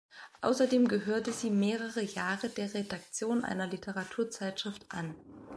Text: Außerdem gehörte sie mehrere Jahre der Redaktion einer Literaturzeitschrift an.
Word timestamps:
Außerdem 0.41 0.87
gehörte 0.87 1.31
sie 1.31 1.51
mehrere 1.51 2.01
Jahre 2.01 2.49
der 2.49 2.73
Redaktion 2.73 3.45
einer 3.45 3.67
Literaturzeitschrift 3.67 4.87
an. 4.91 5.13